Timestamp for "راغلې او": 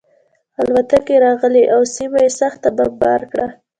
1.25-1.81